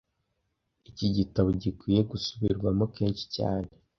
[0.89, 3.67] Iki gitabo gikwiye gusubirwamo kenshi cyane